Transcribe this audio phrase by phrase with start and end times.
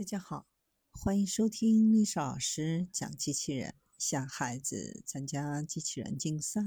[0.00, 0.46] 大家好，
[0.92, 6.62] 欢迎收听历史老师讲机器人，向孩子参加机器人竞赛、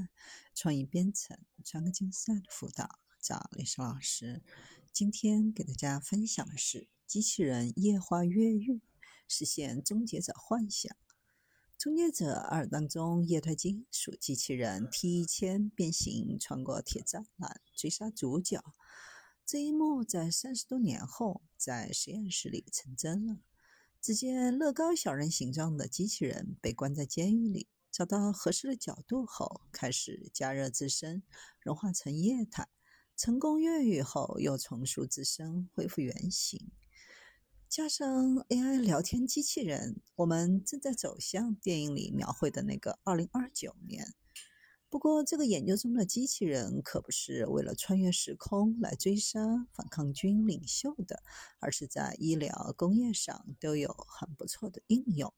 [0.53, 4.43] 创意编程、创客竞赛的辅导，找历史老师。
[4.91, 8.83] 今天给大家分享的是机器人液化越狱，
[9.27, 10.95] 实现终结者幻想。
[11.75, 18.63] 终结者二当中，液态金属机器人 T 一千变形穿过铁栅栏追杀主角。
[19.45, 23.39] 这一幕在三十多年后，在实验室里成真了。
[24.01, 31.23] 只见乐高小人形状的机器人被关在监狱里，找到合适的角度后，开始加热自身，
[31.59, 32.69] 融化成液态。
[33.15, 36.71] 成功越狱后，又重塑自身，恢复原形。
[37.69, 44.13] 加上 AI 聊天机器人，我们正在走向电影里描绘的那个二零二九年。
[44.93, 51.23] 不过，这个研究中的机器人可不是为了穿越时空来追杀反抗军领袖的，
[51.57, 55.33] 而是在医疗、工业上都有很不错的应用。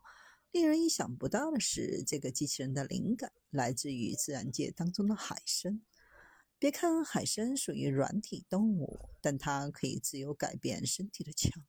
[0.51, 5.81] 令人意想不到的是，这个机器人的灵感来自于自然界当中的海参。
[6.59, 11.63] 别看海参属于软体动物，但它可以自由改变身体的强。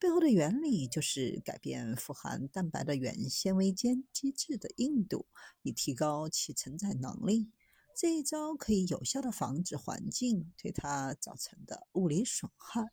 [0.00, 5.26] 背后的原理就是改变富含蛋白的原纤维间基质的硬度，
[5.62, 7.50] 以提高其承载能力。
[7.96, 12.92] 这一招可以有效地防止环境对它造成的物理损害。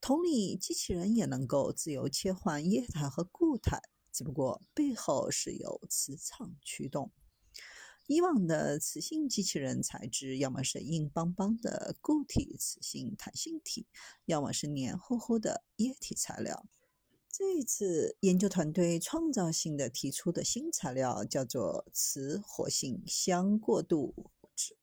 [0.00, 3.78] 同理，机器人也能够自由切换液态和固态，
[4.10, 7.12] 只不过背后是由磁场驱动。
[8.12, 13.86] 以往的磁性机器人材质要么是硬邦邦的固体磁性弹性体，
[14.26, 16.66] 要么是黏糊糊的液体材料。
[17.30, 24.76] 这一次研究团队创造性的提出的新材料叫做磁活性相过渡物质。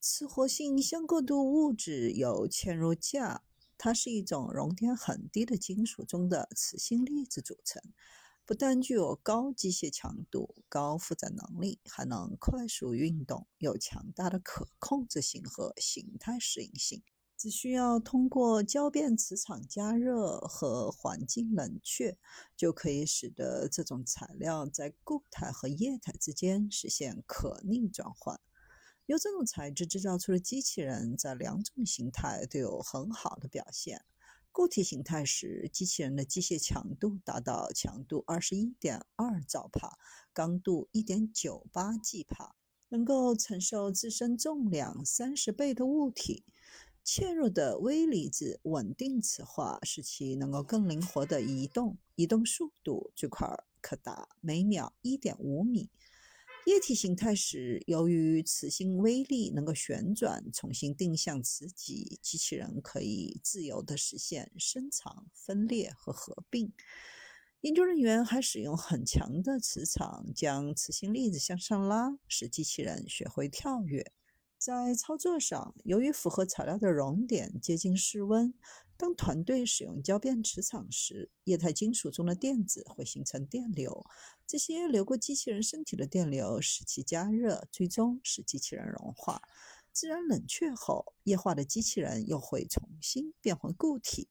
[0.00, 3.44] 磁活性相过渡物质由嵌入架，
[3.78, 7.80] 它是一种熔点很低的金属中的磁性粒子组成。
[8.44, 17.02] 不但具有高机械强度、高负载能力，还能快速运动，有强大的可控制性和形态适应性。
[17.36, 22.16] 只需要通过交变磁场加热和环境冷却，
[22.56, 28.40] 就可以使得这种材料在固态和液态之间实现可逆转换。
[29.06, 34.04] 由这种材质制造出的机器人，在两种形态都有很好的表现。
[34.52, 39.98] 固体形态时，机器人的机械强度达到强度二十一点二兆帕，
[40.34, 42.54] 刚度一点九八 G 帕，
[42.90, 46.44] 能够承受自身重量三十倍的物体。
[47.02, 55.90] 嵌入的微粒子稳定磁化，使其能够更灵活地移动，移动速度最快可达每秒一点五米。
[56.64, 66.72] 液体形态时，由于磁性微粒能够旋转，重新定向磁极，机器人可以自由地实现伸长、分裂和合并。
[67.62, 74.12] 研究人员还使用很强的磁场将磁性粒子向上拉，使机器人学会跳跃。
[74.56, 78.54] 在操作上，由于符合材料的熔点接近室温，
[79.02, 84.06] 当团队使用交变磁场时，液态金属中的电子会形成电流。
[84.46, 89.42] 这些流过机器人身体的电流使其加热，最终使机器人融化。
[89.92, 94.28] 自然冷却后，液化的机器人又会重新变回固体。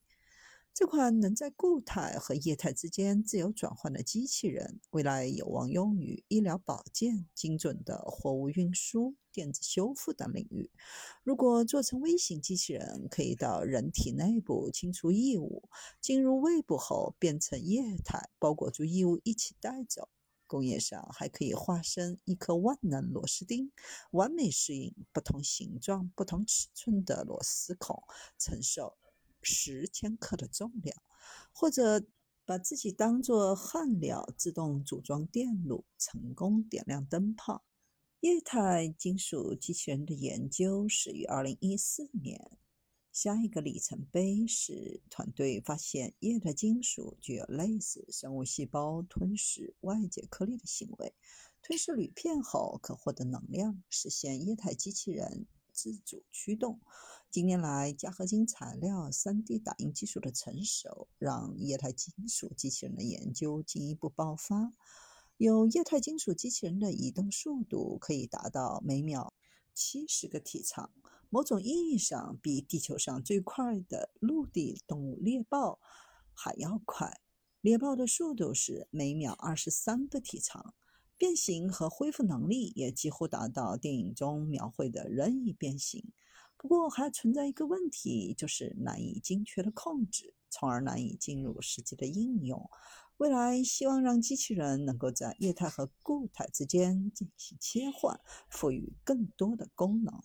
[0.73, 10.71] 这款能在固态和液态之间自由转换的机器人，未来有望用于医疗保健、精准的货物运输、电子修复等领域。
[11.23, 20.07] 如果做成微型机器人，可以到人体内部清除异物，进入胃部后变成液态，包裹住异物一起带走。
[20.47, 23.71] 工业上还可以化身一颗万能螺丝钉，
[24.11, 28.03] 完美适应不同形状、不同尺寸的螺丝孔，
[28.37, 28.97] 承受。
[29.41, 30.96] 十千克的重量，
[31.52, 32.06] 或者
[32.46, 37.63] 把自己当作焊料，自动组装电路，成功点亮灯泡。
[38.22, 42.57] 液态金属机器人的研究始于二零一四年。
[43.12, 51.14] 下一个里程碑是团队发现液态金属具有类似生物细胞吞噬外界颗粒的行为，
[51.61, 55.46] 吞噬铝片后可获得能量，实现液态机器人。
[55.72, 56.79] 自主驱动。
[57.29, 64.73] 近年来，镓合金材料、3D 打印技术的成熟，让液态金属机器人的研究进一步爆发。
[65.38, 69.34] 有液态金属机器人的移动速度可以达到每秒
[69.73, 70.91] 七十个体长，
[71.29, 75.79] 某种意义上比地球上最快的陆地动物猎豹
[76.34, 77.22] 还要快。
[77.62, 80.76] 猎豹的速度是每秒二十三个体长。
[81.22, 86.03] 变形和恢复能力也几乎达到电影中描绘的任意变形。
[86.58, 92.68] 不过还存在一个问题，就是难以精确的控制，从而难以进入实际的应用。
[93.18, 98.20] 未来希望让机器人能够在液态和固态之间进行切换，
[98.50, 100.23] 赋予更多的功能。